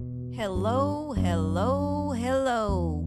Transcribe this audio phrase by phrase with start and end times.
[0.00, 3.04] Hello, hello, hello.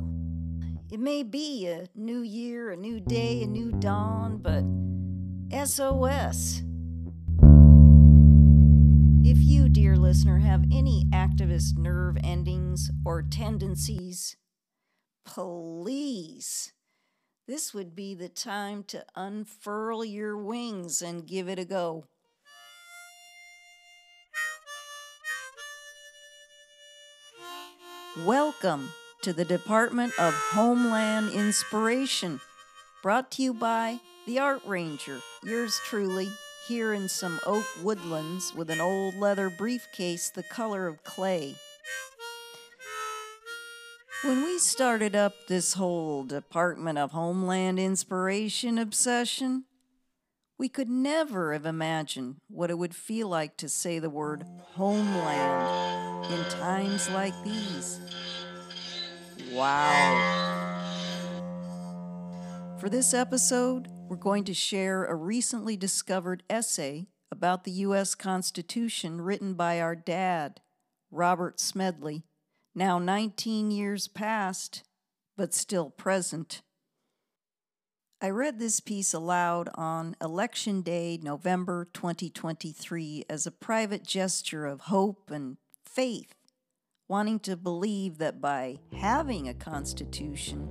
[0.91, 4.65] It may be a new year, a new day, a new dawn, but
[5.65, 6.63] SOS.
[9.23, 14.35] If you, dear listener, have any activist nerve endings or tendencies,
[15.23, 16.73] please,
[17.47, 22.03] this would be the time to unfurl your wings and give it a go.
[28.17, 28.91] Welcome
[29.21, 32.41] to the Department of Homeland Inspiration,
[33.01, 36.27] brought to you by the Art Ranger, yours truly,
[36.67, 41.55] here in some oak woodlands with an old leather briefcase the color of clay.
[44.25, 49.63] When we started up this whole Department of Homeland Inspiration obsession,
[50.57, 56.01] we could never have imagined what it would feel like to say the word homeland
[56.31, 57.99] in times like these.
[59.51, 60.77] Wow.
[62.79, 68.15] For this episode, we're going to share a recently discovered essay about the U.S.
[68.15, 70.61] Constitution written by our dad,
[71.11, 72.23] Robert Smedley,
[72.73, 74.83] now 19 years past,
[75.35, 76.61] but still present.
[78.21, 84.81] I read this piece aloud on Election Day, November 2023, as a private gesture of
[84.81, 86.35] hope and faith,
[87.11, 90.65] wanting to believe that by having a constitution,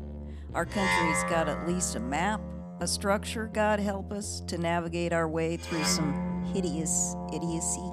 [0.55, 2.41] our country's got at least a map,
[2.81, 7.93] a structure, God help us, to navigate our way through some hideous idiocy.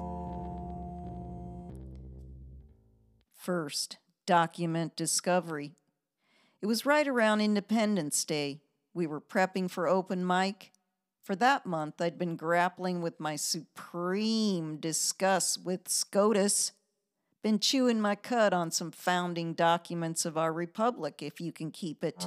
[3.34, 5.74] First, document discovery.
[6.62, 8.62] It was right around Independence Day
[8.94, 10.72] we were prepping for open mic.
[11.22, 16.72] For that month, I'd been grappling with my supreme disgust with SCOTUS.
[17.40, 22.02] Been chewing my cud on some founding documents of our republic, if you can keep
[22.02, 22.18] it.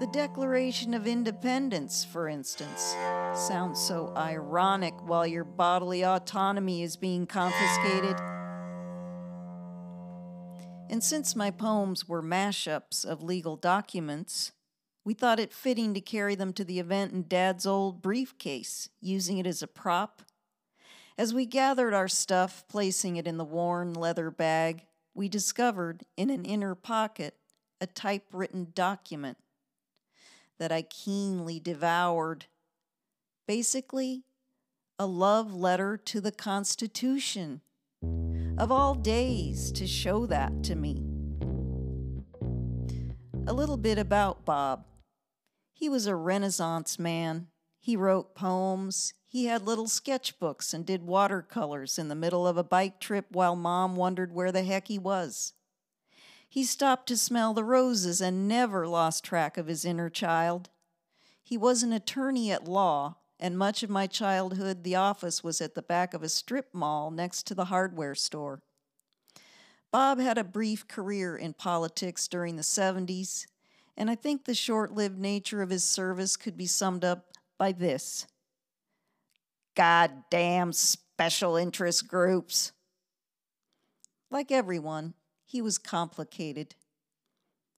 [0.00, 2.96] The Declaration of Independence, for instance,
[3.34, 8.16] sounds so ironic while your bodily autonomy is being confiscated.
[10.88, 14.52] And since my poems were mashups of legal documents,
[15.04, 19.36] we thought it fitting to carry them to the event in Dad's old briefcase, using
[19.36, 20.22] it as a prop.
[21.16, 26.28] As we gathered our stuff, placing it in the worn leather bag, we discovered in
[26.28, 27.36] an inner pocket
[27.80, 29.38] a typewritten document
[30.58, 32.46] that I keenly devoured.
[33.46, 34.24] Basically,
[34.98, 37.60] a love letter to the Constitution.
[38.56, 41.02] Of all days to show that to me.
[43.46, 44.84] A little bit about Bob.
[45.74, 47.48] He was a Renaissance man.
[47.84, 49.12] He wrote poems.
[49.26, 53.56] He had little sketchbooks and did watercolors in the middle of a bike trip while
[53.56, 55.52] mom wondered where the heck he was.
[56.48, 60.70] He stopped to smell the roses and never lost track of his inner child.
[61.42, 65.74] He was an attorney at law, and much of my childhood, the office was at
[65.74, 68.62] the back of a strip mall next to the hardware store.
[69.90, 73.44] Bob had a brief career in politics during the 70s
[73.96, 77.72] and I think the short lived nature of his service could be summed up by
[77.72, 78.26] this
[79.76, 82.72] Goddamn special interest groups.
[84.30, 86.74] Like everyone, he was complicated.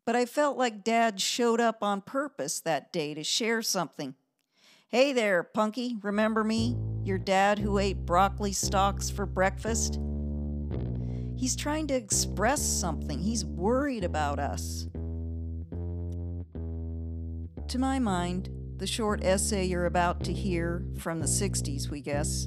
[0.04, 4.14] But I felt like Dad showed up on purpose that day to share something.
[4.88, 6.76] Hey there, Punky, remember me?
[7.02, 9.98] Your dad who ate broccoli stalks for breakfast?
[11.36, 13.18] He's trying to express something.
[13.18, 14.88] He's worried about us.
[17.68, 18.48] To my mind,
[18.78, 22.46] the short essay you're about to hear, from the 60s, we guess,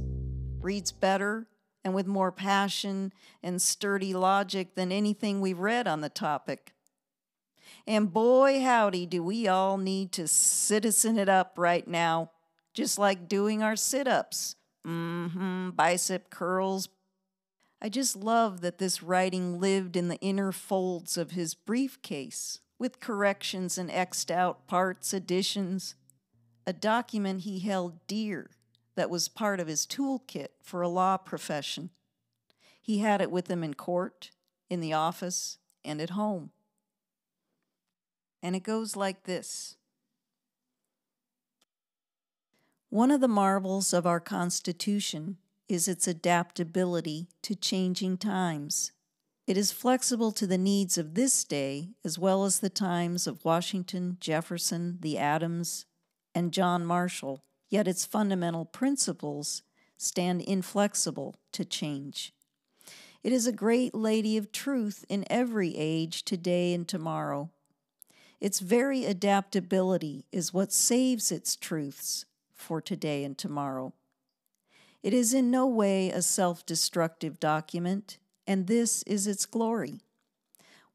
[0.62, 1.47] reads better
[1.84, 6.73] and with more passion and sturdy logic than anything we've read on the topic.
[7.88, 12.31] And boy, howdy, do we all need to citizen it up right now,
[12.73, 14.56] just like doing our sit ups.
[14.88, 16.89] Mm hmm, bicep curls.
[17.81, 23.00] I just love that this writing lived in the inner folds of his briefcase with
[23.00, 25.95] corrections and X'd out parts, additions,
[26.69, 28.51] a document he held dear
[28.94, 31.89] that was part of his toolkit for a law profession.
[32.80, 34.30] He had it with him in court,
[34.69, 36.51] in the office, and at home.
[38.44, 39.77] And it goes like this
[42.92, 45.38] One of the marvels of our Constitution
[45.68, 48.92] is its adaptability to changing times.
[49.48, 53.44] It is flexible to the needs of this day as well as the times of
[53.44, 55.88] Washington, Jefferson, the Adams,
[56.33, 59.63] and John Marshall, yet its fundamental principles
[59.97, 62.33] stand inflexible to change.
[63.23, 67.49] It is a great lady of truth in every age, today and tomorrow.
[68.39, 73.93] Its very adaptability is what saves its truths for today and tomorrow.
[75.03, 78.17] It is in no way a self destructive document,
[78.47, 79.99] and this is its glory.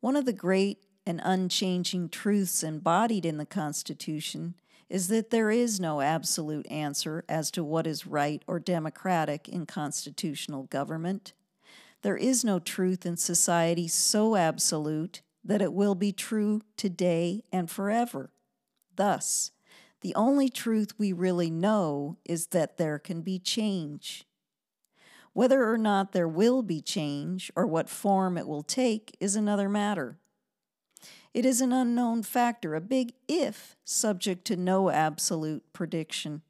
[0.00, 4.54] One of the great and unchanging truths embodied in the Constitution
[4.88, 9.66] is that there is no absolute answer as to what is right or democratic in
[9.66, 11.32] constitutional government.
[12.02, 17.70] There is no truth in society so absolute that it will be true today and
[17.70, 18.30] forever.
[18.96, 19.52] Thus,
[20.00, 24.26] the only truth we really know is that there can be change.
[25.32, 29.68] Whether or not there will be change or what form it will take is another
[29.68, 30.18] matter.
[31.34, 36.42] It is an unknown factor, a big if, subject to no absolute prediction.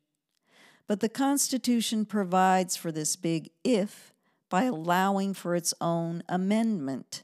[0.87, 4.13] But the Constitution provides for this big if
[4.51, 7.23] by allowing for its own amendment.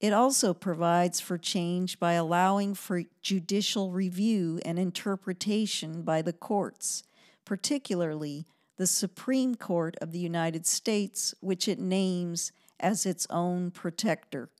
[0.00, 7.04] It also provides for change by allowing for judicial review and interpretation by the courts,
[7.44, 8.44] particularly
[8.76, 12.50] the Supreme Court of the United States, which it names
[12.80, 14.50] as its own protector.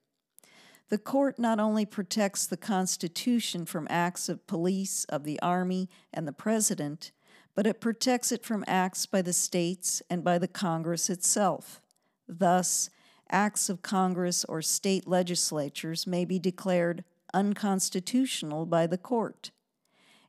[0.90, 6.28] The court not only protects the Constitution from acts of police, of the Army, and
[6.28, 7.10] the President,
[7.54, 11.80] but it protects it from acts by the states and by the Congress itself.
[12.28, 12.90] Thus,
[13.30, 19.50] acts of Congress or state legislatures may be declared unconstitutional by the court.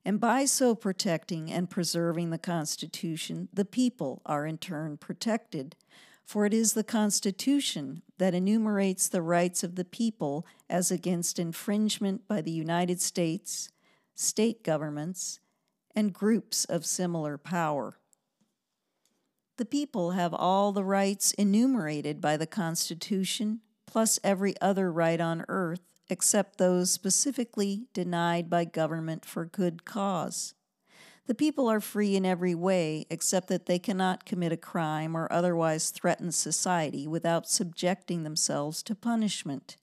[0.04, 5.76] And by so protecting and preserving the Constitution, the people are in turn protected,
[6.26, 12.28] for it is the Constitution that enumerates the rights of the people as against infringement
[12.28, 13.70] by the United States,
[14.16, 15.40] state governments,
[15.96, 18.00] and groups of similar power.
[19.58, 25.46] The people have all the rights enumerated by the Constitution, plus every other right on
[25.48, 30.56] earth, except those specifically denied by government for good cause.
[31.28, 35.32] The people are free in every way, except that they cannot commit a crime or
[35.32, 39.78] otherwise threaten society without subjecting themselves to punishment.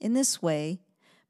[0.00, 0.80] In this way,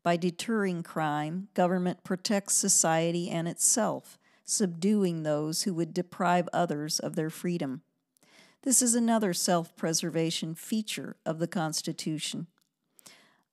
[0.05, 7.17] by deterring crime, government protects society and itself subduing those who would deprive others of
[7.17, 7.83] their freedom.
[8.63, 12.47] This is another self preservation feature of the Constitution.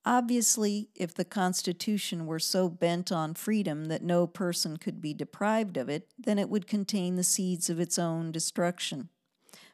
[0.04, 5.76] Obviously, if the Constitution were so bent on freedom that no person could be deprived
[5.76, 9.10] of it, then it would contain the seeds of its own destruction.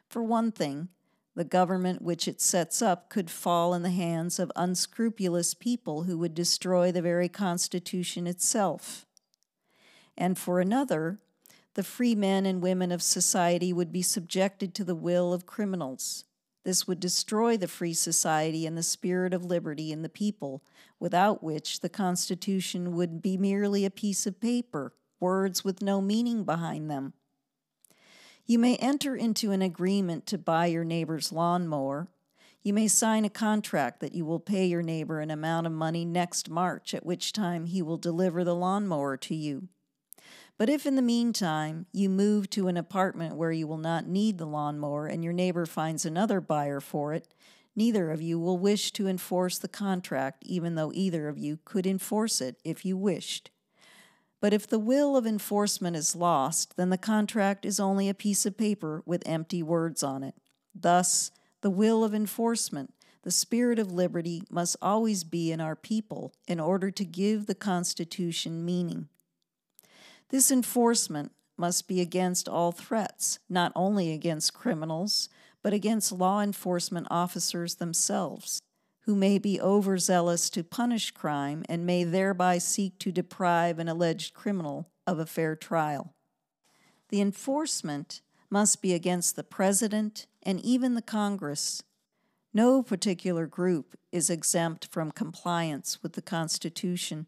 [0.09, 0.89] For one thing,
[1.35, 6.17] the government which it sets up could fall in the hands of unscrupulous people who
[6.17, 9.07] would destroy the very Constitution itself
[10.17, 11.19] and for another,
[11.75, 16.25] the free men and women of society would be subjected to the will of criminals.
[16.67, 20.65] This would destroy the free society and the spirit of liberty in the people,
[20.99, 26.43] without which the Constitution would be merely a piece of paper, words with no meaning
[26.43, 27.13] behind them.
[28.45, 32.09] You may enter into an agreement to buy your neighbor's lawnmower.
[32.63, 36.03] You may sign a contract that you will pay your neighbor an amount of money
[36.03, 39.69] next March, at which time he will deliver the lawnmower to you.
[40.57, 44.37] But if in the meantime you move to an apartment where you will not need
[44.37, 47.27] the lawnmower and your neighbor finds another buyer for it,
[47.75, 51.85] neither of you will wish to enforce the contract, even though either of you could
[51.85, 53.51] enforce it if you wished.
[54.41, 58.45] But if the will of enforcement is lost, then the contract is only a piece
[58.45, 60.35] of paper with empty words on it.
[60.73, 66.33] Thus, the will of enforcement, the spirit of liberty, must always be in our people
[66.47, 69.09] in order to give the Constitution meaning.
[70.29, 75.29] This enforcement must be against all threats, not only against criminals,
[75.63, 78.61] but against law enforcement officers themselves,
[79.01, 84.33] who may be overzealous to punish crime and may thereby seek to deprive an alleged
[84.33, 86.13] criminal of a fair trial.
[87.09, 91.83] The enforcement must be against the President and even the Congress.
[92.53, 97.27] No particular group is exempt from compliance with the Constitution.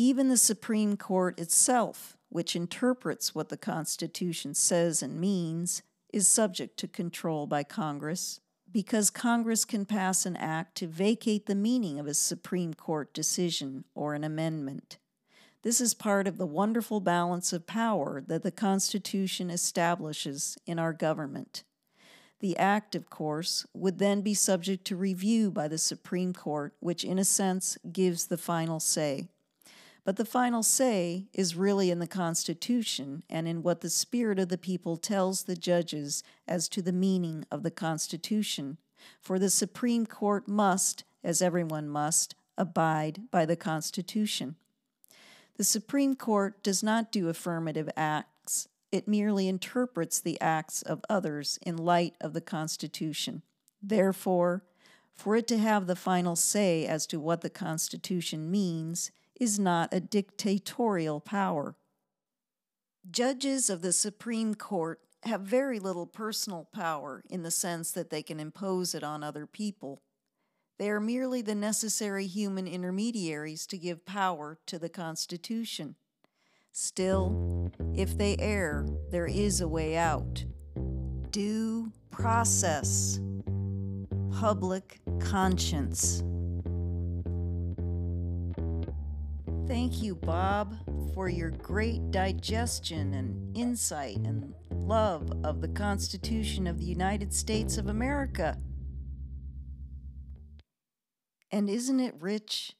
[0.00, 6.76] Even the Supreme Court itself, which interprets what the Constitution says and means, is subject
[6.76, 8.38] to control by Congress
[8.70, 13.82] because Congress can pass an act to vacate the meaning of a Supreme Court decision
[13.96, 14.98] or an amendment.
[15.62, 20.92] This is part of the wonderful balance of power that the Constitution establishes in our
[20.92, 21.64] government.
[22.38, 27.02] The act, of course, would then be subject to review by the Supreme Court, which,
[27.02, 29.30] in a sense, gives the final say.
[30.08, 34.48] But the final say is really in the Constitution and in what the spirit of
[34.48, 38.78] the people tells the judges as to the meaning of the Constitution,
[39.20, 44.56] for the Supreme Court must, as everyone must, abide by the Constitution.
[45.58, 51.58] The Supreme Court does not do affirmative acts, it merely interprets the acts of others
[51.60, 53.42] in light of the Constitution.
[53.82, 54.64] Therefore,
[55.14, 59.92] for it to have the final say as to what the Constitution means is not
[59.92, 61.76] a dictatorial power.
[63.10, 68.22] Judges of the Supreme Court have very little personal power in the sense that they
[68.22, 70.02] can impose it on other people.
[70.78, 75.96] They are merely the necessary human intermediaries to give power to the Constitution.
[76.72, 80.44] Still, if they err, there is a way out.
[81.30, 83.18] Due process,
[84.30, 86.22] public conscience.
[89.68, 90.76] Thank you, Bob,
[91.12, 97.76] for your great digestion and insight and love of the Constitution of the United States
[97.76, 98.56] of America.
[101.52, 102.72] And isn't it rich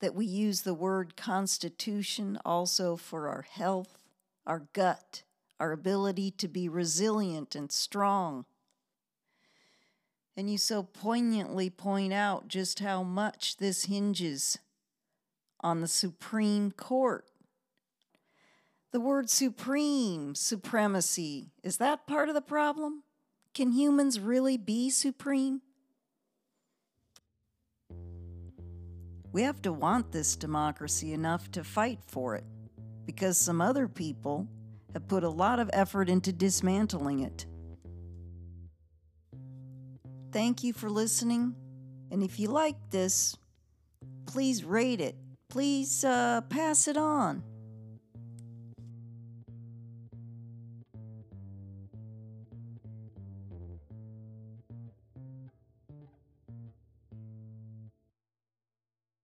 [0.00, 4.02] that we use the word constitution also for our health,
[4.44, 5.22] our gut,
[5.60, 8.46] our ability to be resilient and strong?
[10.36, 14.58] And you so poignantly point out just how much this hinges
[15.62, 17.24] on the Supreme Court.
[18.92, 23.04] The word supreme, supremacy, is that part of the problem?
[23.54, 25.62] Can humans really be supreme?
[29.32, 32.44] We have to want this democracy enough to fight for it
[33.06, 34.46] because some other people
[34.92, 37.46] have put a lot of effort into dismantling it.
[40.32, 41.54] Thank you for listening.
[42.10, 43.34] And if you like this,
[44.26, 45.16] please rate it
[45.52, 47.42] please uh, pass it on.